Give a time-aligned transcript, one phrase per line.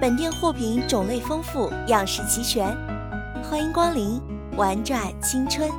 [0.00, 2.74] 本店货品种类丰富，样式齐全，
[3.42, 4.18] 欢迎光临，
[4.56, 5.70] 玩转青春。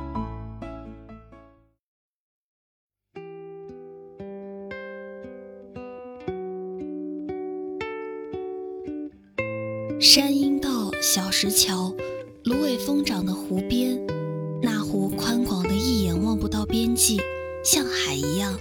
[10.00, 10.68] 山阴道
[11.00, 11.92] 小石桥，
[12.44, 13.98] 芦苇疯长的湖边，
[14.62, 17.20] 那湖宽广的一眼望不到边际，
[17.64, 18.56] 像海一样。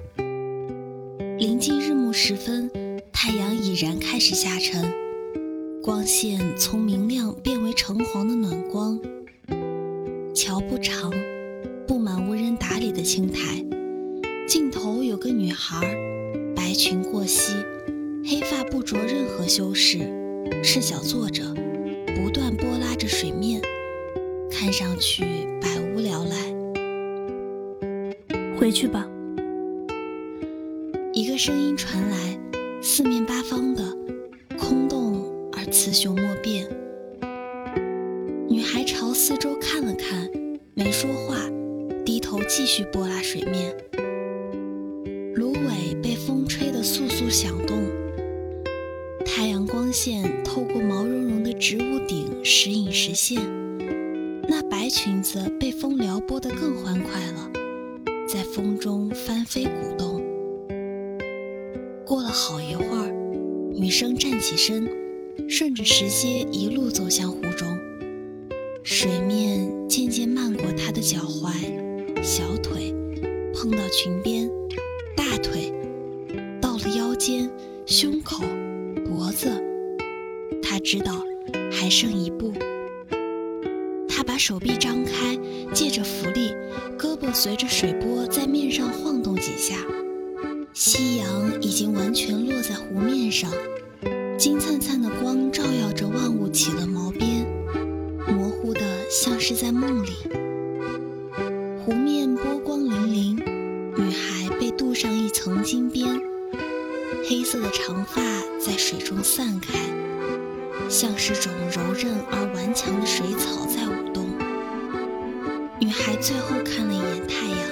[1.37, 2.67] 临近日暮时分，
[3.13, 5.10] 太阳已然开始下沉。
[5.83, 8.99] 光线从明亮变为橙黄的暖光。
[10.31, 11.11] 桥不长，
[11.87, 13.65] 布满无人打理的青苔。
[14.47, 15.81] 尽头有个女孩，
[16.55, 17.55] 白裙过膝，
[18.23, 19.97] 黑发不着任何修饰，
[20.63, 21.43] 赤脚坐着，
[22.15, 23.59] 不断拨拉着水面，
[24.51, 25.23] 看上去
[25.59, 26.53] 百无聊赖。
[28.55, 29.09] 回去吧。
[31.11, 32.39] 一个声音传来，
[32.83, 33.90] 四面八方的。
[35.83, 36.67] 雌雄莫辨。
[38.47, 40.29] 女孩朝四周看了看，
[40.75, 41.37] 没说话，
[42.05, 43.75] 低头继续拨拉水面。
[45.33, 47.79] 芦苇被风吹得簌簌响动，
[49.25, 53.41] 太阳光线透过毛茸茸的植物顶时隐时现。
[54.47, 57.51] 那白裙子被风撩拨得更欢快了，
[58.27, 60.21] 在风中翻飞鼓动。
[62.05, 63.11] 过了好一会儿，
[63.73, 65.00] 女生站起身。
[65.49, 67.77] 顺着石阶一路走向湖中，
[68.83, 71.51] 水面渐渐漫过他的脚踝、
[72.23, 72.93] 小腿，
[73.53, 74.49] 碰到裙边、
[75.15, 75.73] 大腿，
[76.61, 77.49] 到了腰间、
[77.85, 78.43] 胸口、
[79.05, 79.49] 脖子。
[80.63, 81.23] 他知道
[81.71, 82.53] 还剩一步。
[84.07, 85.37] 他把手臂张开，
[85.73, 86.53] 借着浮力，
[86.97, 89.75] 胳膊随着水波在面上晃动几下。
[90.73, 93.51] 夕阳已经完全落在湖面上。
[94.41, 97.45] 金灿灿的光照耀着万物，起了毛边，
[98.27, 100.09] 模糊的像是在梦里。
[101.85, 103.35] 湖面波光粼粼，
[103.95, 106.19] 女孩被镀上一层金边，
[107.29, 108.19] 黑色的长发
[108.59, 109.77] 在水中散开，
[110.89, 114.25] 像是种柔韧而顽强的水草在舞动。
[115.79, 117.69] 女孩最后看了一眼太阳，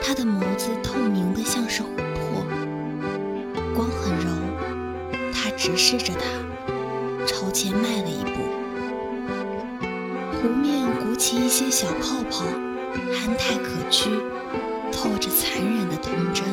[0.00, 0.93] 她的眸子透
[5.64, 6.26] 直视着他，
[7.24, 8.42] 朝前迈了一步。
[10.36, 12.44] 湖面鼓起一些小泡泡，
[13.14, 14.10] 憨态可掬，
[14.92, 16.44] 透着残忍的童真。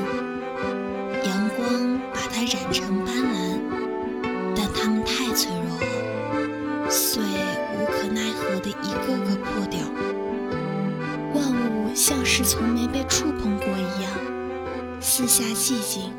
[1.25, 3.59] 阳光把它染成斑斓，
[4.55, 9.81] 但它们太脆弱了，碎无可奈何的一个个破掉。
[11.33, 14.09] 万物像是从没被触碰过一样，
[15.01, 16.13] 四下寂静。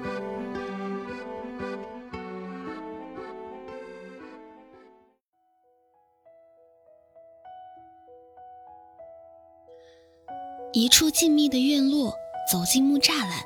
[10.82, 12.12] 一处静谧的院落，
[12.50, 13.44] 走进木栅栏，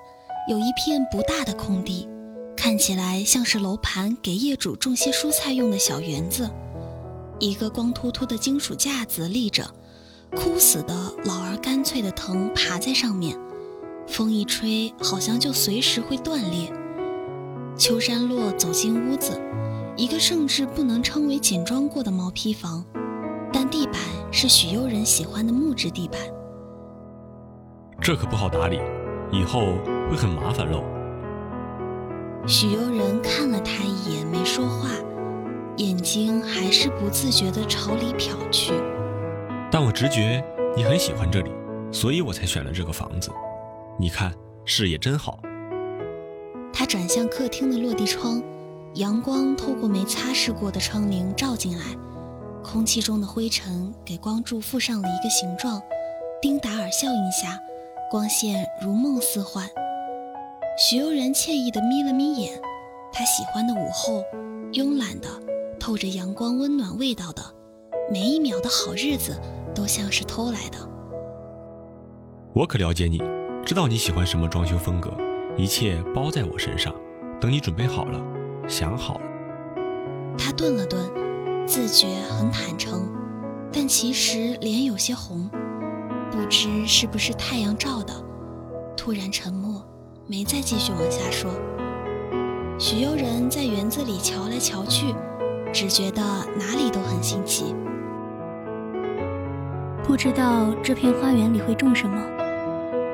[0.48, 2.08] 有一片不大的空地，
[2.56, 6.50] 看起来像是楼盘给业主种些蔬菜用的小园子。
[7.38, 9.70] 一个光秃秃的金属架子立着，
[10.34, 13.38] 枯死的老而干脆的藤爬在上面，
[14.06, 16.72] 风一吹，好像就随时会断裂。
[17.76, 19.38] 秋山落走进屋子，
[19.94, 22.82] 一个甚至不能称为简装过的毛坯房，
[23.52, 23.96] 但地板
[24.32, 26.18] 是许悠人喜欢的木质地板。
[28.06, 28.78] 这可不好打理，
[29.32, 30.84] 以后会很麻烦喽。
[32.46, 34.90] 许悠人看了他一眼，没说话，
[35.78, 38.72] 眼睛还是不自觉地朝里瞟去。
[39.72, 40.40] 但我直觉
[40.76, 41.50] 你很喜欢这里，
[41.90, 43.28] 所以我才选了这个房子。
[43.98, 44.32] 你看，
[44.64, 45.40] 视野真好。
[46.72, 48.40] 他转向客厅的落地窗，
[48.94, 51.84] 阳光透过没擦拭过的窗棂照进来，
[52.62, 55.82] 空气中的灰尘给光柱附上了一个形状。
[56.40, 57.58] 丁达尔效应下，
[58.08, 59.68] 光线如梦似幻。
[60.78, 62.60] 许悠然惬意地眯了眯眼，
[63.12, 64.22] 他喜欢的午后，
[64.72, 65.28] 慵懒的，
[65.80, 67.42] 透着阳光温暖味道的，
[68.12, 69.40] 每一秒的好日子
[69.74, 70.78] 都像是偷来的。
[72.54, 73.20] 我可了解你，
[73.64, 75.10] 知道你喜欢什么装修风格。
[75.56, 76.94] 一切包在我身上，
[77.40, 78.20] 等你准备好了，
[78.68, 79.24] 想好了。
[80.38, 81.10] 他顿了顿，
[81.66, 83.10] 自觉很坦诚，
[83.72, 85.50] 但其实脸有些红，
[86.36, 88.12] 不知是不是太阳照的。
[88.94, 89.82] 突然沉默，
[90.26, 91.50] 没再继续往下说。
[92.78, 95.14] 许悠人在园子里瞧来瞧去，
[95.72, 96.22] 只觉得
[96.58, 97.74] 哪里都很新奇。
[100.04, 102.20] 不知道这片花园里会种什么？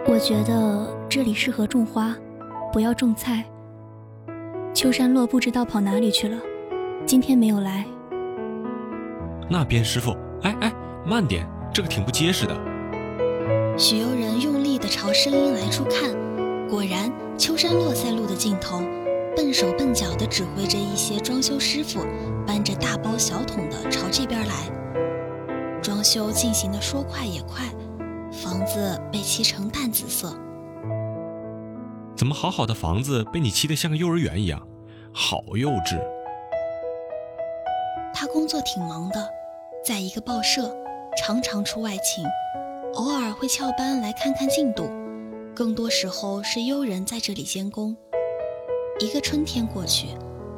[0.08, 2.14] 我觉得这里适合种花。
[2.72, 3.44] 不要种菜。
[4.74, 6.36] 秋山洛不知道跑哪里去了，
[7.06, 7.86] 今天没有来。
[9.48, 10.72] 那边师傅，哎哎，
[11.06, 12.71] 慢点，这个挺不结实的。
[13.78, 16.12] 许悠人用力地朝声音来处看，
[16.69, 18.80] 果然，秋山落在路的尽头，
[19.34, 22.04] 笨手笨脚地指挥着一些装修师傅，
[22.46, 24.54] 搬着大包小桶的朝这边来。
[25.82, 27.64] 装修进行的说快也快，
[28.30, 30.36] 房子被漆成淡紫色。
[32.14, 34.60] 怎么好好的房子被你漆得像个幼儿园一样，
[35.14, 35.98] 好幼稚！
[38.14, 39.28] 他工作挺忙的，
[39.82, 40.70] 在一个报社，
[41.16, 42.24] 常常出外勤，
[42.94, 44.90] 偶尔会翘班来看看进度，
[45.54, 47.96] 更多时候是悠人在这里监工。
[49.00, 50.08] 一个春天过去，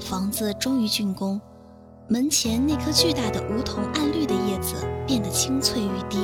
[0.00, 1.40] 房子终于竣工，
[2.08, 6.18] 门前那棵巨大的梧桐暗绿的叶子变得青翠欲滴，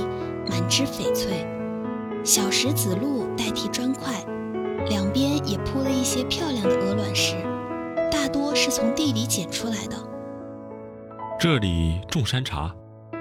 [0.48, 1.46] 满枝翡翠，
[2.24, 4.14] 小石子路代替砖块。
[4.88, 7.36] 两边也铺了一些漂亮的鹅卵石，
[8.10, 9.96] 大多是从地里捡出来的。
[11.38, 12.74] 这里种山茶，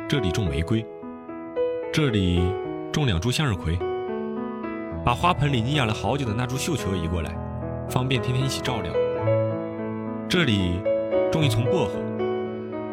[0.07, 0.83] 这里种玫瑰，
[1.93, 2.41] 这里
[2.91, 3.77] 种两株向日葵。
[5.05, 7.33] 把花盆里你养了好久的那株绣球移过来，
[7.89, 8.93] 方便天天一起照料。
[10.27, 10.81] 这里
[11.31, 11.93] 种一丛薄荷，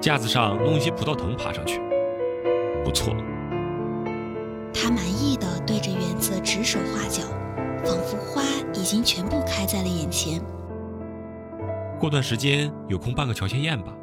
[0.01, 1.81] 架子上弄一些葡萄藤爬上去，
[2.85, 3.15] 不错。
[4.73, 7.23] 他满意的对着园子指手画脚。
[7.85, 8.43] 仿佛花
[8.75, 10.41] 已经全部开在了眼前。
[12.01, 13.95] 过段时间有空办个乔迁宴吧，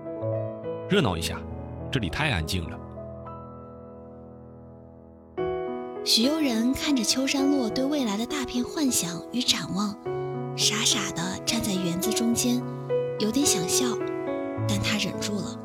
[0.89, 1.37] 热闹一下，
[1.91, 2.79] 这里太安静了。
[6.05, 9.95] 许悠人看着秋山落对未来的大片幻想与展望，
[10.57, 12.61] 傻傻的站在园子中间，
[13.19, 13.85] 有点想笑，
[14.67, 15.57] 但他忍住了。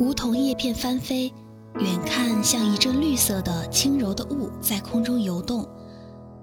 [0.00, 1.32] 梧桐叶片翻飞，
[1.78, 5.64] 远看像一阵绿色的轻柔的雾在空中游动。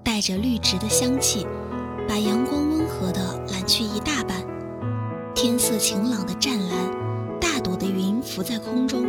[0.02, 1.46] 带着绿植的香气，
[2.08, 4.42] 把阳光温和的揽去一大半。
[5.34, 9.04] 天色晴朗的湛蓝，大朵的云浮在空中，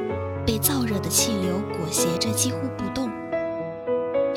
[0.45, 3.06] 被燥热的气流裹挟着几乎不动。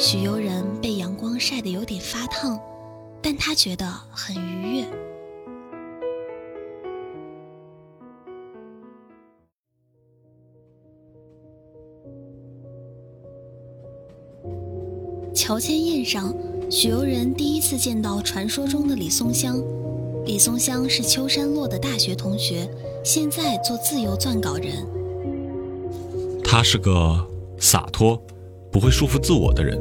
[0.02, 2.58] 许悠人被阳光晒得有点发烫，
[3.20, 4.86] 但他觉得很愉悦。
[15.34, 16.34] 乔迁宴上。
[16.70, 19.62] 许悠人第一次见到传说中的李松香。
[20.24, 22.66] 李松香是秋山落的大学同学，
[23.04, 24.86] 现在做自由撰稿人。
[26.42, 27.28] 他是个
[27.58, 28.22] 洒脱、
[28.70, 29.78] 不会束缚自我的人。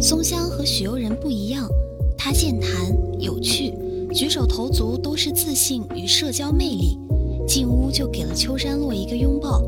[0.00, 1.68] 松香和许悠人不一样，
[2.16, 2.70] 他健谈
[3.18, 3.72] 有趣，
[4.12, 6.98] 举手投足都是自信与社交魅力。
[7.46, 9.62] 进屋就给了秋山洛一个拥抱，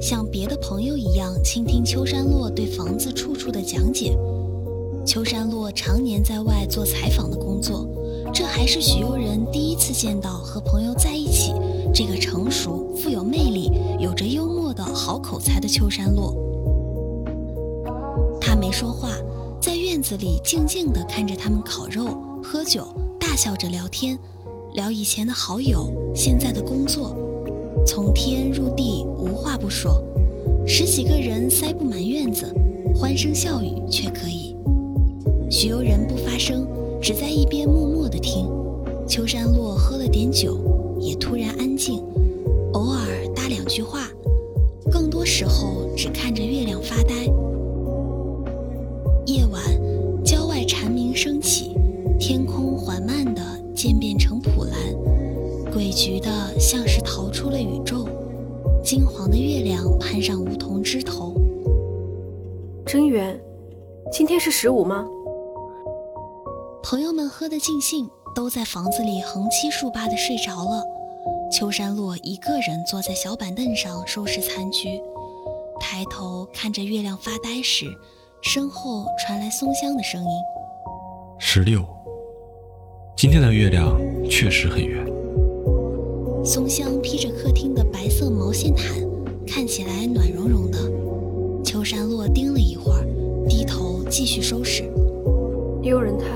[0.00, 4.18] 像别的朋友一样倾听秋山洛对房子处处的讲解。
[5.06, 7.88] 秋山洛常年在外做采访的工作，
[8.34, 11.52] 这还是许悠人第一次见到和朋友在一起
[11.94, 16.34] 这个成熟、富有魅力、有着幽默的好口才的秋山洛。
[18.72, 19.10] 说话，
[19.60, 22.88] 在院子里静静地看着他们烤肉、喝酒、
[23.20, 24.18] 大笑着聊天，
[24.72, 27.14] 聊以前的好友、现在的工作，
[27.86, 30.02] 从天入地无话不说，
[30.66, 32.50] 十几个人塞不满院子，
[32.94, 34.56] 欢声笑语却可以。
[35.50, 36.66] 许悠人不发声，
[37.00, 38.48] 只在一边默默地听。
[39.06, 40.58] 秋山落喝了点酒，
[40.98, 42.02] 也突然安静，
[42.72, 44.08] 偶尔搭两句话，
[44.90, 47.30] 更多时候只看着月亮发呆。
[56.02, 58.08] 诡谲的像是逃出了宇宙。
[58.82, 61.32] 金黄的月亮攀上梧桐枝头。
[62.84, 63.40] 真圆，
[64.10, 65.06] 今天是十五吗？
[66.82, 70.82] 朋友们喝得尽兴，都在房子里横七竖八的睡着了。
[71.52, 75.00] 秋山落一个人坐在小板凳上收拾残局，
[75.78, 77.86] 抬头看着月亮发呆时，
[78.40, 80.30] 身后传来松香的声音
[81.38, 81.80] ：“十六，
[83.16, 83.96] 今天的月亮
[84.28, 85.00] 确实很圆。”
[86.44, 88.96] 松香披着客厅的白色毛线毯，
[89.46, 90.78] 看起来暖融融的。
[91.62, 93.06] 秋山落盯了一会儿，
[93.48, 94.82] 低头继续收拾。
[95.82, 96.26] 悠人他，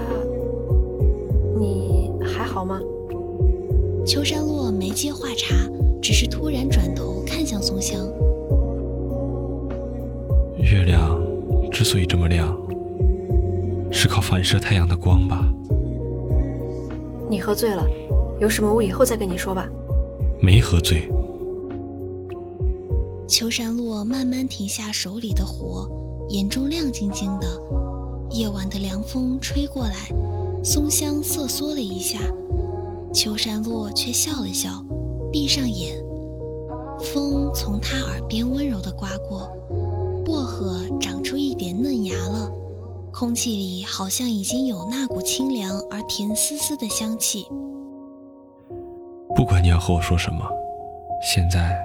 [1.58, 2.80] 你还好吗？
[4.06, 5.54] 秋山落没接话茬，
[6.00, 8.06] 只是突然转头看向松香。
[10.58, 11.20] 月亮
[11.72, 12.56] 之所以这么亮，
[13.90, 15.52] 是靠反射太阳的光吧？
[17.28, 17.84] 你喝醉了，
[18.40, 19.68] 有什么我以后再跟你说吧。
[20.40, 21.08] 没喝醉。
[23.28, 25.90] 秋山落慢慢停下手里的活，
[26.28, 27.46] 眼中亮晶晶的。
[28.30, 30.08] 夜晚的凉风吹过来，
[30.62, 32.18] 松香瑟缩了一下。
[33.12, 34.84] 秋山落却笑了笑，
[35.32, 35.96] 闭上眼。
[37.00, 39.48] 风从他耳边温柔地刮过，
[40.24, 42.50] 薄荷长出一点嫩芽了，
[43.12, 47.46] 空气里好像已经有那股清凉而甜丝丝的香气。
[49.36, 50.50] 不管你要和我说什么，
[51.20, 51.78] 现在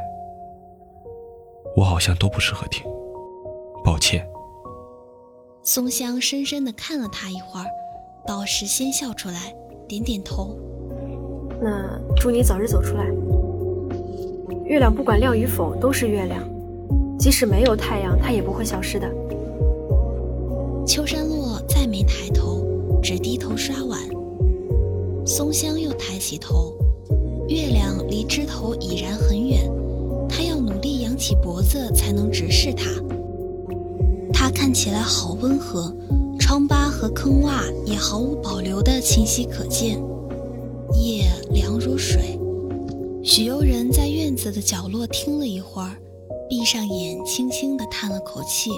[1.75, 2.81] 我好像都不适合听，
[3.83, 4.25] 抱歉。
[5.61, 7.65] 松香深深地看了他一会儿，
[8.25, 9.53] 倒是先笑出来，
[9.85, 10.55] 点点头。
[11.61, 13.05] 那祝你早日走出来。
[14.63, 16.41] 月亮不管亮与否都是月亮，
[17.19, 19.07] 即使没有太阳，它也不会消失的。
[20.87, 22.65] 秋山落再没抬头，
[23.03, 23.99] 只低头刷碗。
[25.25, 26.73] 松香又抬起头，
[27.51, 29.69] 月亮离枝头已然很远，
[30.29, 32.85] 他要努力扬起脖子才能直视它。
[34.33, 35.93] 它看起来好温和，
[36.39, 40.01] 疮疤和坑洼也毫无保留的清晰可见。
[40.93, 42.39] 夜凉如水，
[43.21, 45.91] 许悠人在院子的角落听了一会儿，
[46.47, 48.71] 闭上眼，轻轻地叹了口气。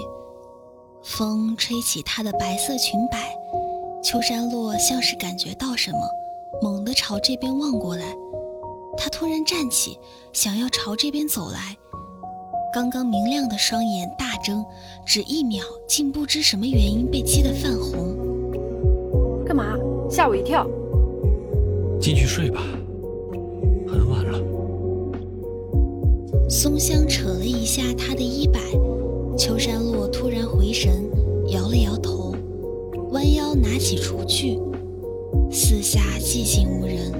[1.04, 3.36] 风吹起她的白色裙摆，
[4.02, 5.98] 秋山落像是感觉到什么，
[6.60, 8.16] 猛地朝这边望过来。
[8.96, 9.98] 他突然站起，
[10.32, 11.76] 想要朝这边走来。
[12.72, 14.64] 刚刚明亮的双眼大睁，
[15.06, 18.16] 只一秒，竟不知什么原因被激得泛红。
[19.44, 19.76] 干嘛？
[20.10, 20.66] 吓我一跳！
[22.00, 22.60] 进去睡吧，
[23.86, 24.40] 很晚了。
[26.48, 28.60] 松香扯了一下他的衣摆，
[29.36, 31.08] 秋山落突然回神，
[31.48, 32.34] 摇了摇头，
[33.10, 34.58] 弯腰拿起厨具。
[35.50, 37.12] 四下寂静无人。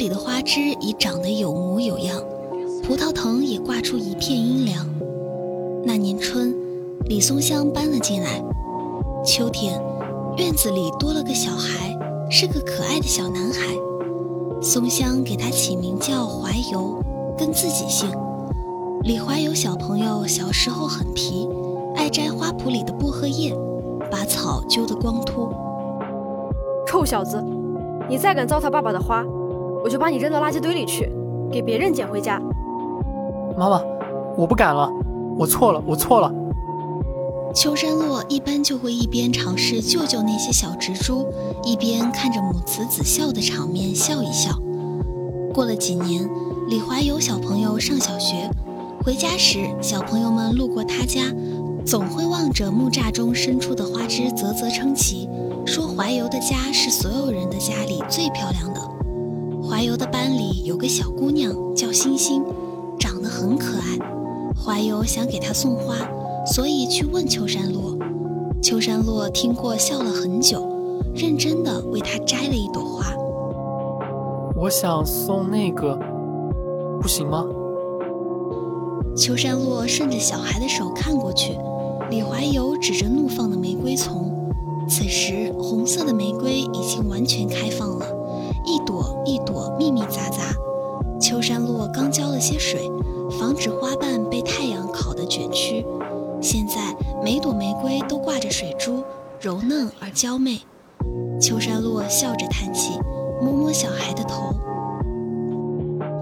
[0.00, 2.18] 里的花枝已长得有模有样，
[2.82, 4.88] 葡萄藤也挂出一片阴凉。
[5.84, 6.56] 那年春，
[7.04, 8.42] 李松香搬了进来。
[9.22, 9.78] 秋天，
[10.38, 11.94] 院子里多了个小孩，
[12.30, 13.76] 是个可爱的小男孩。
[14.62, 17.04] 松香给他起名叫怀柔，
[17.36, 18.10] 跟自己姓。
[19.02, 21.46] 李怀柔小朋友小时候很皮，
[21.94, 23.54] 爱摘花圃里的薄荷叶，
[24.10, 25.52] 把草揪得光秃。
[26.86, 27.44] 臭小子，
[28.08, 29.26] 你再敢糟蹋爸爸的花！
[29.82, 31.10] 我就把你扔到垃圾堆里去，
[31.50, 32.40] 给别人捡回家。
[33.58, 33.82] 妈妈，
[34.36, 34.90] 我不敢了，
[35.38, 36.32] 我错了，我错了。
[37.52, 41.26] 秋山落一般就会一边尝试救救那些小植株，
[41.64, 44.56] 一边看着母慈子孝的场面笑一笑。
[45.52, 46.30] 过了几年，
[46.68, 48.48] 李怀有小朋友上小学，
[49.04, 51.22] 回家时，小朋友们路过他家，
[51.84, 55.28] 总会望着木栅中伸出的花枝啧啧称奇，
[55.66, 58.79] 说怀柔的家是所有人的家里最漂亮的。
[59.70, 62.42] 怀柔的班里有个小姑娘叫星星，
[62.98, 63.96] 长得很可爱。
[64.52, 65.94] 怀柔想给她送花，
[66.44, 67.96] 所以去问秋山落。
[68.60, 70.68] 秋山落听过，笑了很久，
[71.14, 73.14] 认真的为她摘了一朵花。
[74.56, 75.96] 我想送那个，
[77.00, 77.46] 不行吗？
[79.16, 81.56] 秋山落顺着小孩的手看过去，
[82.10, 84.36] 李怀柔指着怒放的玫瑰丛。
[84.88, 88.04] 此时，红色的玫瑰已经完全开放了。
[88.64, 92.90] 一朵一朵密密匝匝，秋山落刚浇了些水，
[93.38, 95.86] 防止花瓣被太阳烤得卷曲。
[96.40, 99.02] 现在每朵玫瑰都挂着水珠，
[99.40, 100.60] 柔嫩而娇媚。
[101.40, 102.98] 秋山落笑着叹气，
[103.40, 104.54] 摸摸小孩的头。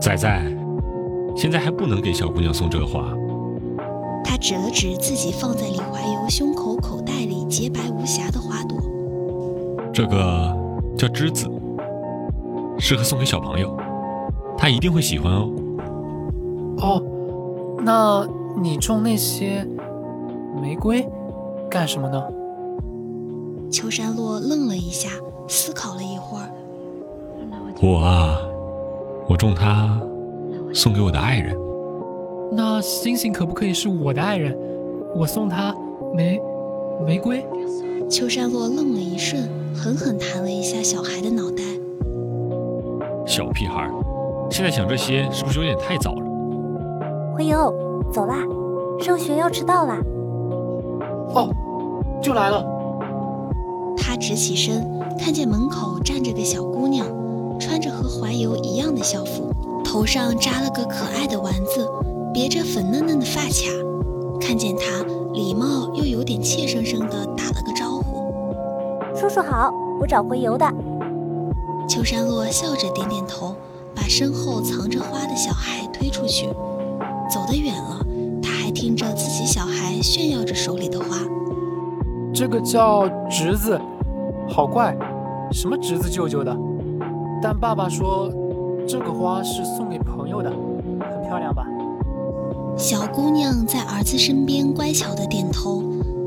[0.00, 0.56] 仔仔，
[1.36, 3.12] 现在还不能给小姑娘送这花。
[4.24, 8.78] 他指了指自己放在李怀游胸口口袋里洁白无瑕的花朵。
[9.92, 10.56] 这个
[10.96, 11.48] 叫栀子，
[12.78, 13.76] 适合送给小朋友，
[14.56, 15.50] 他一定会喜欢哦。
[16.78, 17.02] 哦，
[17.84, 18.26] 那
[18.60, 19.66] 你种那些
[20.62, 21.06] 玫瑰
[21.68, 22.22] 干什么呢？
[23.70, 25.10] 秋山落愣了一下，
[25.46, 26.48] 思考了一会儿。
[27.82, 28.38] 我啊，
[29.28, 30.00] 我种它，
[30.72, 31.56] 送给我的爱人。
[32.50, 34.56] 那星星可不可以是我的爱人？
[35.14, 35.74] 我送他
[36.14, 36.40] 玫
[37.04, 37.44] 玫瑰。
[38.08, 41.62] 秋山落愣了一瞬，狠狠弹了一下小孩的脑袋。
[43.28, 43.86] 小屁孩，
[44.50, 46.24] 现在想这些是不是有点太早了？
[47.36, 47.70] 辉游，
[48.10, 48.36] 走啦，
[48.98, 49.98] 上学要迟到啦。
[51.34, 51.50] 哦，
[52.22, 52.64] 就来了。
[53.98, 54.82] 他直起身，
[55.18, 57.06] 看见门口站着个小姑娘，
[57.60, 59.52] 穿着和怀游一样的校服，
[59.84, 61.86] 头上扎了个可爱的丸子，
[62.32, 63.68] 别着粉嫩嫩的发卡。
[64.40, 65.04] 看见他，
[65.34, 68.32] 礼貌又有点怯生生的打了个招呼
[69.14, 69.70] ：“叔叔好，
[70.00, 70.66] 我找回游的。”
[71.88, 73.56] 秋山洛笑着点点头，
[73.94, 76.46] 把身后藏着花的小孩推出去。
[77.32, 78.04] 走得远了，
[78.42, 81.16] 他还听着自己小孩炫耀着手里的花。
[82.32, 83.80] 这个叫侄子，
[84.48, 84.94] 好怪，
[85.50, 86.54] 什么侄子舅舅的。
[87.42, 88.30] 但爸爸说，
[88.86, 91.64] 这个花是送给朋友的，很漂亮吧？
[92.76, 95.82] 小姑娘在儿子身边乖巧的点头，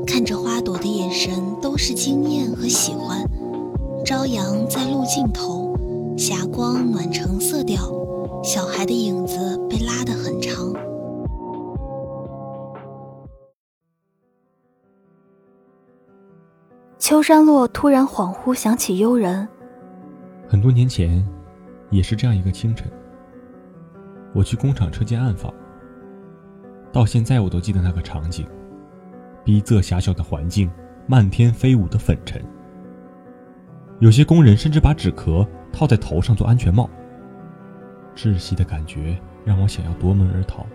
[0.06, 3.24] 看着花朵的眼神都是惊艳和喜欢。
[4.04, 5.76] 朝阳在路尽头，
[6.18, 7.78] 霞光暖成色调，
[8.42, 10.72] 小孩的影子被拉得很长。
[16.98, 19.46] 秋山落突然恍惚想起悠人。
[20.48, 21.24] 很多年前，
[21.90, 22.90] 也是这样一个清晨，
[24.34, 25.52] 我去工厂车间暗访。
[26.92, 28.46] 到现在我都记得那个场景：
[29.44, 30.68] 逼仄狭小的环境，
[31.06, 32.42] 漫天飞舞的粉尘。
[34.02, 36.90] 有些工人甚至把纸壳套在头上做安全帽。
[38.16, 40.66] 窒息的感觉让我想要夺门而逃。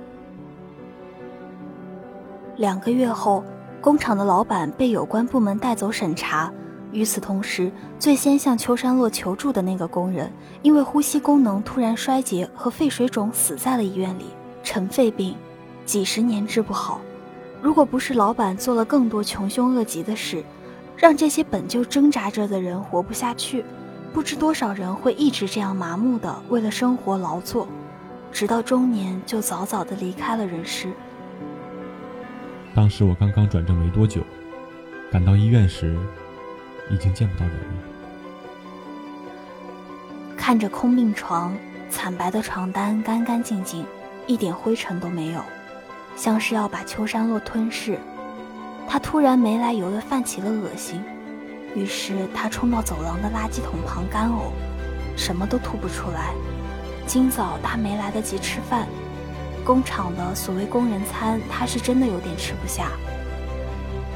[2.56, 3.44] 两个月后。
[3.80, 6.52] 工厂的老板被有关部门带走审查。
[6.92, 10.32] 与此同时，最先向秋山落求助的那个工人，
[10.64, 14.26] 因为呼吸功能突然衰竭和肺水肿死在了医院里。
[14.64, 15.36] 尘肺病，
[15.86, 17.00] 几十年治不好。
[17.62, 20.44] 如果不是老板做了更多穷凶恶极的事，
[20.98, 23.64] 让这些本就挣扎着的人活不下去，
[24.12, 27.68] 不知多少人会一直这样麻木的为了生活劳作，
[28.32, 30.92] 直到中年就早早的离开了人世。
[32.74, 34.24] 当时我刚刚转正没多久，
[35.12, 35.96] 赶到医院时，
[36.90, 37.64] 已经见不到人了。
[40.36, 41.56] 看着空病床，
[41.92, 43.86] 惨白的床单干干净净，
[44.26, 45.42] 一点灰尘都没有，
[46.16, 48.00] 像是要把秋山落吞噬。
[48.88, 51.04] 他突然没来由的泛起了恶心，
[51.76, 54.52] 于是他冲到走廊的垃圾桶旁干呕，
[55.18, 56.34] 什么都吐不出来。
[57.06, 58.88] 今早他没来得及吃饭。
[59.66, 62.90] 工厂的所谓工人餐，他是真的有点吃不下。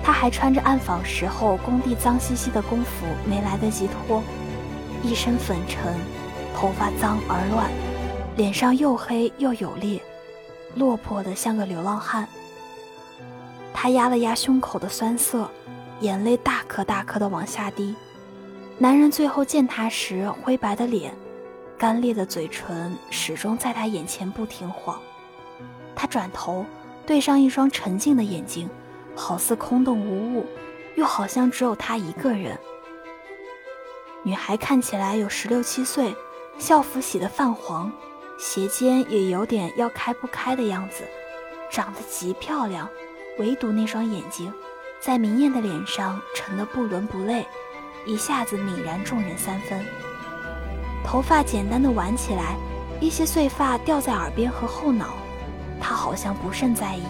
[0.01, 4.23] 他还穿着暗访时候工地脏兮兮的工服，没来得及脱，
[5.03, 5.93] 一身粉尘，
[6.55, 7.69] 头发脏而乱，
[8.37, 10.01] 脸上又黑又有裂，
[10.75, 12.27] 落魄的像个流浪汉。
[13.81, 15.49] 他压了压胸口的酸涩，
[16.01, 17.95] 眼泪大颗大颗的往下滴。
[18.77, 21.11] 男人最后见他时，灰白的脸，
[21.79, 25.01] 干裂的嘴唇，始终在他眼前不停晃。
[25.95, 26.63] 他转头，
[27.07, 28.69] 对上一双沉静的眼睛，
[29.15, 30.45] 好似空洞无物，
[30.93, 32.55] 又好像只有他一个人。
[34.21, 36.15] 女孩看起来有十六七岁，
[36.59, 37.91] 校服洗得泛黄，
[38.37, 41.03] 鞋尖也有点要开不开的样子，
[41.71, 42.87] 长得极漂亮，
[43.39, 44.53] 唯独那双眼睛，
[44.99, 47.45] 在明艳的脸上沉得不伦不类，
[48.05, 49.83] 一下子泯然众人三分。
[51.03, 52.55] 头发简单的挽起来，
[52.99, 55.15] 一些碎发掉在耳边和后脑。
[55.79, 57.03] 他好像不甚在意，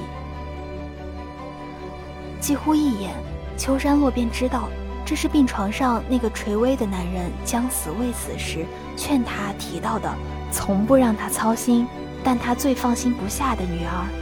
[2.39, 3.13] 几乎一眼，
[3.57, 4.69] 秋山洛便知道
[5.05, 10.09] 这是病床上那个垂危的男人将死未死时劝他提到的，
[10.53, 11.85] 从不让他操心，
[12.23, 14.20] 但他最放心不下的女儿。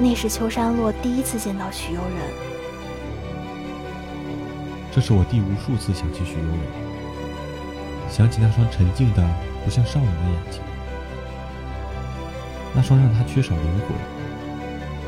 [0.00, 2.30] 那是秋山落第一次见到许悠人，
[4.92, 6.60] 这是我第无数次想起许悠人，
[8.08, 9.28] 想起那双沉静的
[9.64, 10.62] 不像少年的眼睛。
[12.72, 13.96] 那双让他缺少灵魂，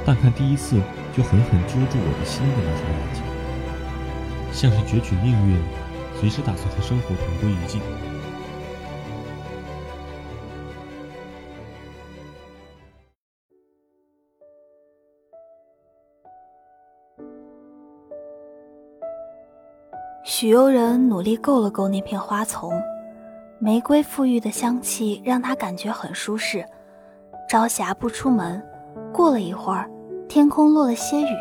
[0.04, 0.80] 但看第一次
[1.16, 3.22] 就狠狠揪住我的心的那双眼睛，
[4.52, 5.56] 像是攫取命运，
[6.18, 7.80] 随时打算和生活同归于尽。
[20.40, 22.72] 许悠人努力够了够那片花丛，
[23.58, 26.64] 玫瑰馥郁的香气让他感觉很舒适。
[27.46, 28.58] 朝霞不出门，
[29.12, 29.86] 过了一会儿，
[30.30, 31.36] 天空落了些雨。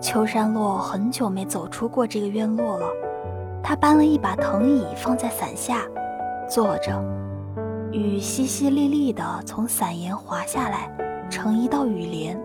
[0.00, 2.86] 秋山落很久没走出过这个院落了，
[3.62, 5.82] 他搬了一把藤椅放在伞下，
[6.48, 6.98] 坐着，
[7.92, 10.90] 雨淅淅沥沥的从伞沿滑下来，
[11.28, 12.40] 成一道雨帘。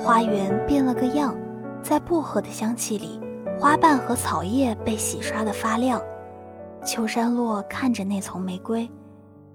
[0.00, 1.32] 花园变了个样，
[1.80, 3.20] 在薄荷的香气里。
[3.62, 6.02] 花瓣和草叶被洗刷的发亮，
[6.84, 8.90] 秋山落看着那丛玫瑰，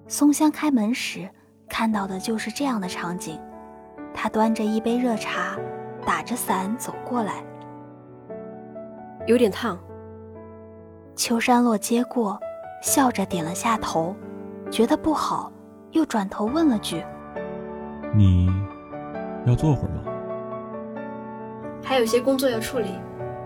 [0.06, 1.28] 松香开门时
[1.68, 3.38] 看到的就是这样的场景。
[4.14, 5.58] 他端着一杯热茶，
[6.06, 7.44] 打着伞走过来，
[9.26, 9.78] 有点烫。
[11.14, 12.40] 秋山落接过，
[12.82, 14.16] 笑着点了下头，
[14.70, 15.52] 觉得不好，
[15.90, 17.04] 又转头问了句
[18.16, 18.48] ：“你
[19.44, 20.02] 要坐会儿吗？”
[21.84, 22.94] 还有些工作要处理。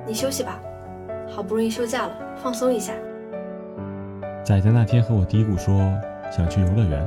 [0.07, 0.61] 你休息吧，
[1.29, 2.93] 好不容易休假了，放松一下。
[4.45, 5.79] 仔仔那天和我嘀咕说
[6.31, 7.07] 想去游乐园，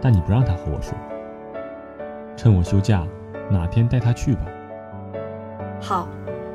[0.00, 0.94] 但你不让他和我说。
[2.36, 3.04] 趁我休假，
[3.50, 4.42] 哪天带他去吧。
[5.80, 6.08] 好，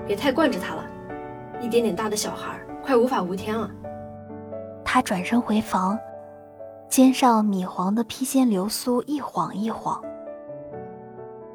[0.07, 0.85] 别太惯着他了，
[1.61, 3.69] 一点点大的小孩，快无法无天了。
[4.85, 5.99] 他转身回房，
[6.87, 10.01] 肩上米黄的披肩流苏一晃一晃。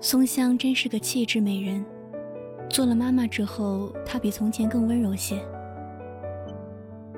[0.00, 1.84] 松香真是个气质美人。
[2.68, 5.40] 做了妈妈之后，她比从前更温柔些，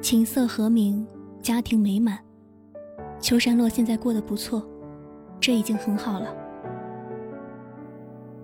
[0.02, 1.06] 琴瑟和鸣，
[1.40, 2.18] 家庭美满。
[3.18, 4.62] 秋山落现在过得不错，
[5.40, 6.34] 这已经很好了。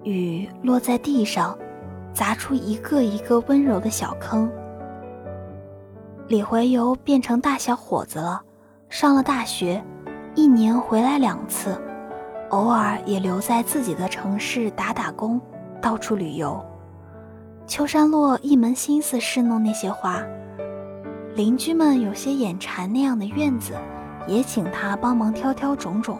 [0.05, 1.57] 雨落在地上，
[2.15, 4.51] 砸出一个一个温柔的小坑。
[6.29, 8.43] 李怀游变成大小伙子了，
[8.89, 9.85] 上了大学，
[10.35, 11.79] 一年回来两次，
[12.49, 15.39] 偶尔也留在自己的城市打打工，
[15.81, 16.65] 到处旅游。
[17.67, 20.21] 秋山落一门心思侍弄那些花，
[21.35, 23.75] 邻居们有些眼馋那样的院子，
[24.27, 26.19] 也请他帮忙挑挑种种。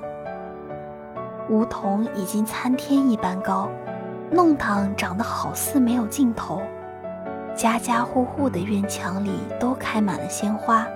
[1.51, 3.69] 梧桐已经参天一般高，
[4.31, 6.63] 弄堂长得好似没有尽头，
[7.55, 10.87] 家家户户的院墙里都开满了鲜花。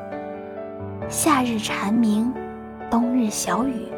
[1.08, 2.32] 夏日蝉鸣，
[2.88, 3.88] 冬日小雨，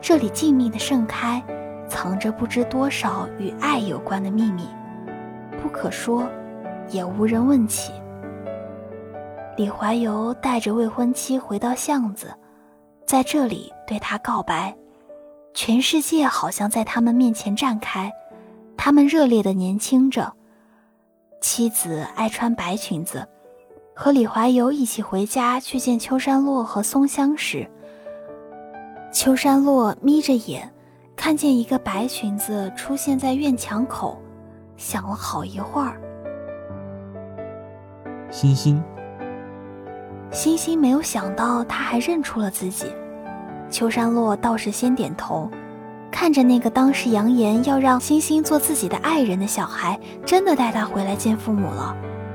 [0.00, 1.42] 这里静谧的盛开，
[1.88, 4.62] 藏着不知多少与爱有关的秘密。
[5.80, 6.28] 可说，
[6.90, 7.92] 也无人问起。
[9.56, 12.34] 李怀游带着未婚妻回到巷子，
[13.06, 14.76] 在这里对他告白，
[15.54, 18.12] 全世界好像在他们面前绽开，
[18.76, 20.32] 他们热烈的年轻着。
[21.40, 23.24] 妻子爱穿白裙子，
[23.94, 27.64] 和李怀游一起回家去见秋山落和松香时，
[29.12, 30.68] 秋山落眯着眼，
[31.14, 34.20] 看见一个白裙子出现在院墙口。
[34.78, 36.00] 想了好一会儿，
[38.30, 38.80] 欣欣，
[40.30, 42.86] 欣欣没有想到他还认出了自己。
[43.68, 45.50] 秋山落倒是先点头，
[46.12, 51.94] 看着那个当时扬言要让欣欣做自己的爱人的小孩，真的带他回来见父母了，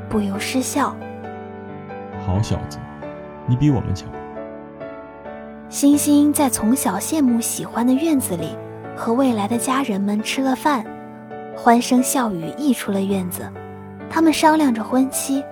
[0.09, 0.93] 不由失笑。
[2.25, 2.77] 好小子，
[3.47, 4.09] 你比我们强。
[5.69, 8.49] 欣欣在从小羡慕喜欢的院子里，
[8.97, 10.85] 和未来的家人们吃了饭。
[11.55, 13.49] 欢声笑语溢出了院子，
[14.09, 15.43] 他们商量着婚期，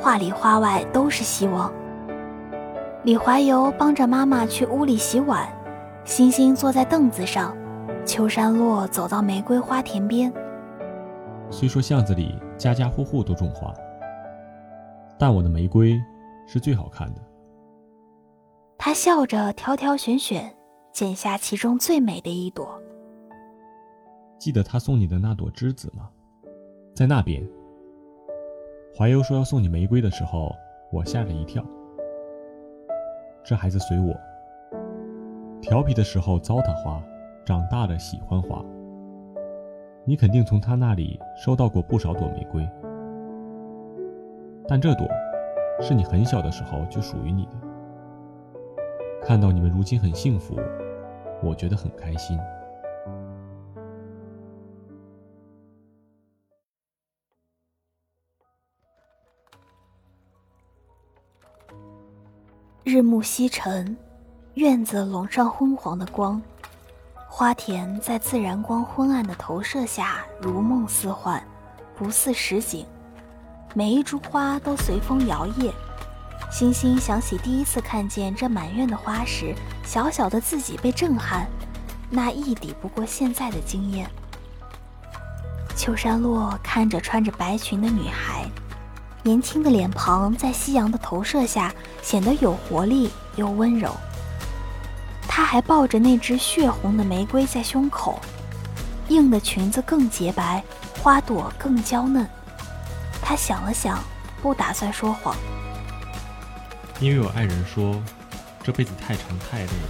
[0.00, 1.72] 话里话外都是希望。
[3.04, 5.48] 李怀游帮着妈妈去屋里洗碗，
[6.04, 7.56] 星星坐在凳子上，
[8.04, 10.32] 秋山落走到玫瑰花田边。
[11.50, 13.72] 虽说巷子里家家户户都种花，
[15.18, 16.00] 但我的玫瑰
[16.46, 17.20] 是最好看的。
[18.76, 20.52] 他笑着挑挑选选，
[20.92, 22.80] 剪下其中最美的一朵。
[24.40, 26.08] 记得他送你的那朵栀子吗？
[26.94, 27.46] 在那边。
[28.96, 30.56] 怀忧说要送你玫瑰的时候，
[30.90, 31.62] 我吓了一跳。
[33.44, 34.18] 这孩子随我。
[35.60, 37.04] 调皮的时候糟蹋花，
[37.44, 38.64] 长大了喜欢花。
[40.06, 42.66] 你肯定从他那里收到过不少朵玫瑰，
[44.66, 45.06] 但这朵，
[45.82, 47.52] 是你很小的时候就属于你的。
[49.22, 50.56] 看到你们如今很幸福，
[51.42, 52.38] 我觉得很开心。
[62.82, 63.94] 日暮西沉，
[64.54, 66.40] 院子笼上昏黄的光，
[67.28, 71.42] 花田在自然光昏暗的投射下如梦似幻，
[71.94, 72.86] 不似实景。
[73.74, 75.70] 每一株花都随风摇曳。
[76.50, 81.46] 星星想起第一次看见这满院的花时，小小的自己被震撼，
[82.08, 84.10] 那亦抵不过现在的惊艳。
[85.76, 88.50] 秋山落看着穿着白裙的女孩，
[89.22, 93.94] 年轻的脸庞在夕阳的投射下显得有活力又温柔。
[95.28, 98.20] 她还抱着那只血红的玫瑰在胸口，
[99.08, 100.62] 硬的裙子更洁白，
[101.02, 102.26] 花朵更娇嫩。
[103.22, 104.02] 他想了想，
[104.42, 105.36] 不打算说谎。
[106.98, 108.02] 因为我爱人说，
[108.62, 109.88] 这辈子太长太累了，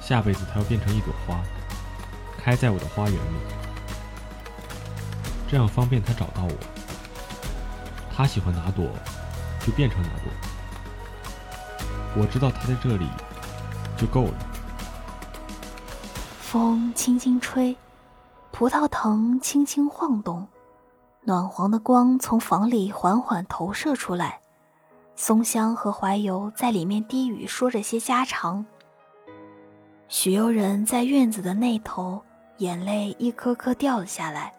[0.00, 1.38] 下辈子他要变成一朵花，
[2.42, 3.36] 开在我的花园里，
[5.50, 6.81] 这样方便他找到我。
[8.14, 8.86] 他喜欢哪朵，
[9.64, 10.32] 就变成哪朵。
[12.14, 13.08] 我知道他在这里，
[13.96, 14.34] 就够了。
[16.40, 17.74] 风轻轻吹，
[18.50, 20.46] 葡萄藤轻轻晃动，
[21.22, 24.40] 暖黄的光从房里缓缓投射出来。
[25.16, 28.64] 松香和怀柔在里面低语说着些家常。
[30.08, 32.22] 许悠人在院子的那头，
[32.58, 34.52] 眼泪一颗颗掉了下来。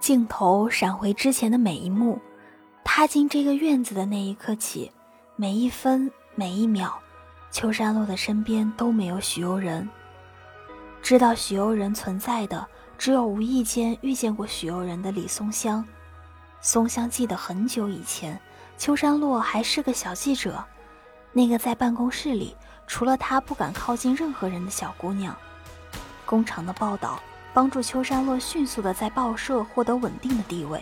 [0.00, 2.20] 镜头闪回之前的每一幕，
[2.84, 4.90] 踏进这个院子的那一刻起，
[5.36, 6.98] 每一分每一秒，
[7.50, 9.88] 秋山落的身边都没有许悠人。
[11.02, 15.84] 知道许悠人存在的，只有无意间遇见过许悠人的李松香。
[16.60, 18.38] 松香记得很久以前。
[18.76, 20.64] 秋山落还是个小记者，
[21.32, 22.54] 那个在办公室里
[22.86, 25.36] 除了他不敢靠近任何人的小姑娘。
[26.24, 27.20] 工厂的报道
[27.58, 30.80] 帮助秋山洛迅速的在报社获得稳定的地位。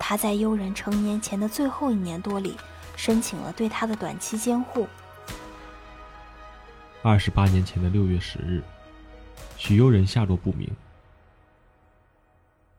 [0.00, 2.56] 他在悠人成年前的最后一年多里，
[2.96, 4.88] 申请了对他的短期监护。
[7.04, 8.64] 二十八年前的六月十日，
[9.56, 10.68] 许悠人下落不明。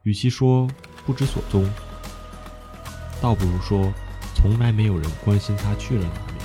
[0.01, 0.67] 与其说
[1.05, 1.65] 不知所踪，
[3.21, 3.89] 倒不如说。
[4.35, 6.39] 从来没有人关心他去了哪里。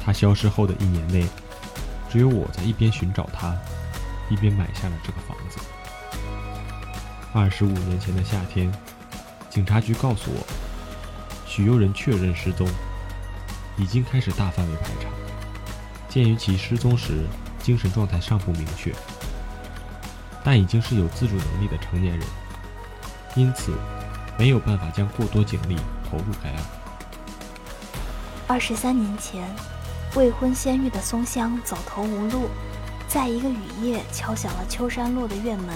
[0.00, 1.28] 他消失后的一年内，
[2.08, 3.54] 只有我在一边寻找他，
[4.28, 5.58] 一边买下了这个房子。
[7.32, 8.72] 二十五年前的夏天，
[9.50, 10.46] 警察局告诉我，
[11.46, 12.68] 许悠人确认失踪，
[13.76, 15.08] 已经开始大范围排查。
[16.08, 17.24] 鉴于其失踪时
[17.60, 18.94] 精神状态尚不明确，
[20.44, 22.26] 但已经是有自主能力的成年人，
[23.34, 23.72] 因此
[24.38, 25.76] 没有办法将过多警力。
[26.10, 26.62] 投入该案。
[28.46, 29.42] 二十三年前，
[30.14, 32.48] 未婚先孕的松香走投无路，
[33.14, 35.72] 在一个雨夜敲响了秋山落的院门。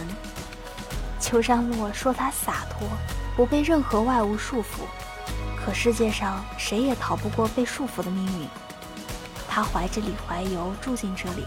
[1.20, 2.88] 秋山落说他洒脱，
[3.36, 4.80] 不被任何外物束缚。
[5.56, 8.48] 可世界上谁也逃不过被束缚的命运。
[9.48, 11.44] 他怀着李怀柔住进这里，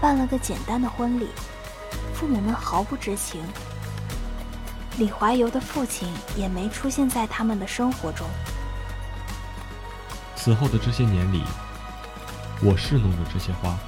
[0.00, 1.28] 办了个简单的婚礼，
[2.12, 3.40] 父母们毫不知情。
[4.98, 8.26] 李怀柔的父亲也没出现在他们的生活中。
[10.34, 11.44] 此后的这些年里，
[12.64, 13.78] 我侍弄着这些花，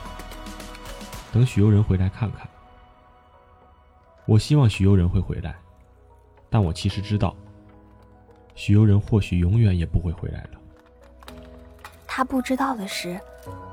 [1.32, 2.46] 等许悠人回来看看。
[4.26, 5.56] 我希望许悠人会回来，
[6.48, 7.34] 但我其实知道，
[8.54, 10.50] 许悠人或许永远也不会回来了。
[12.06, 13.18] 他不知道的是，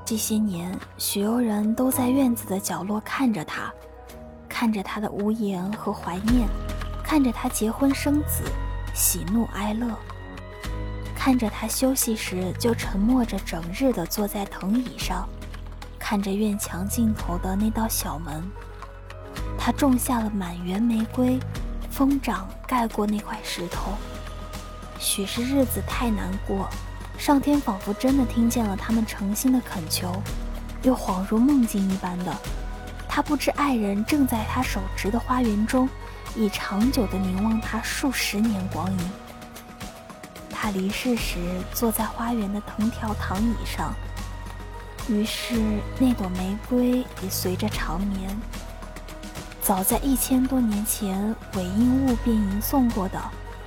[0.04, 3.72] 这些年许悠人都在院子的角落看着他，
[4.48, 6.48] 看着他的无言和怀念。
[7.02, 8.44] 看着他结婚生子，
[8.94, 9.88] 喜怒哀乐；
[11.12, 15.28] 看着他休息时就沉默着，整日的坐在藤椅上；
[16.00, 18.42] 看着院墙尽头的那道小门，
[19.56, 21.38] 他种下了满园玫瑰，
[21.90, 23.92] 疯长盖过那块石头。
[24.98, 26.68] 许是日子太难过，
[27.16, 30.20] 上天仿佛真的听见了他们诚心的恳求，
[30.82, 32.34] 又恍如梦境一般的，
[33.08, 35.88] 他不知爱人正在他手植的花园中。
[36.36, 38.98] 已长久地凝望他数十年光阴。
[40.48, 41.40] 他离世时
[41.74, 43.92] 坐在花园的藤条躺椅上，
[45.10, 45.60] 于是
[45.98, 48.30] 那朵玫瑰也随着长眠。
[49.60, 53.20] 早在一千多年前，韦应物便吟诵过的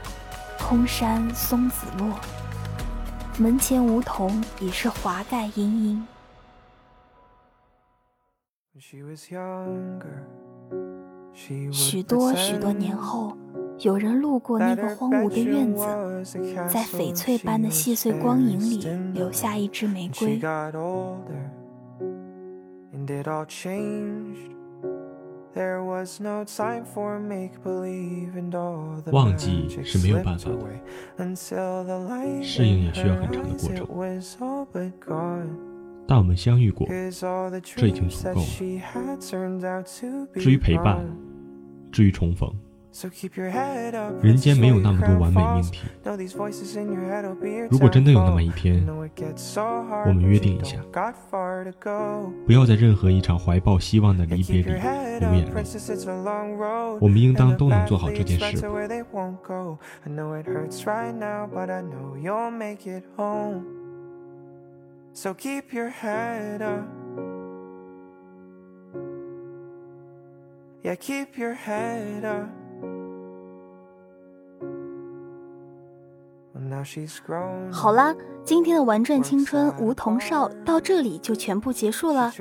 [0.58, 2.18] “空山松子落，
[3.38, 6.08] 门前梧桐已是华盖阴阴。”
[11.72, 13.38] 许多许多年后，
[13.80, 15.84] 有人路过那个荒芜的院子，
[16.70, 18.78] 在翡翠般的细碎光影里
[19.14, 20.40] 留下一支玫瑰。
[29.12, 30.58] 忘记是没有办法的，
[32.42, 33.86] 适应也需要很长的过程。
[36.08, 38.46] 但我们相遇过，这已经足够了。
[40.36, 41.06] 至于陪伴，
[41.92, 42.50] 至于重逢。
[44.22, 45.88] 人间没有那么多完美命题。
[47.72, 50.78] 如果真的有那么一天，我们约定一下，
[52.46, 54.70] 不要在任何一场怀抱希望的离别里
[55.20, 55.64] 流眼泪。
[57.02, 58.46] 我们应当都能做好这件事。
[77.72, 82.32] 好啦，今天的玩转青春梧桐少到这里就全部结束了。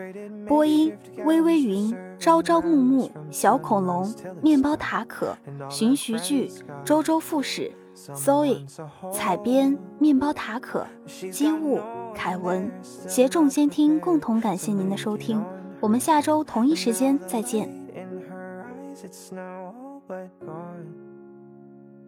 [0.47, 0.93] 播音：
[1.25, 5.37] 微微云、朝朝暮暮、小恐龙、面包塔可、
[5.69, 6.51] 寻徐剧、
[6.85, 8.67] 周周副使、Zoe、
[9.13, 10.87] 采编：面包塔可、
[11.31, 11.81] 金雾、
[12.15, 15.45] 凯文，携众监听共同感谢您的收听，
[15.81, 17.71] 我们下周同一时间再见。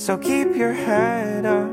[0.00, 1.70] So keep your head up.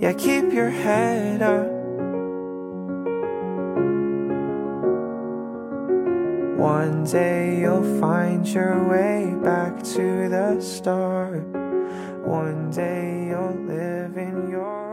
[0.00, 1.70] Yeah, keep your head up.
[6.58, 11.46] One day you'll find your way back to the start.
[12.26, 14.83] One day you'll live in your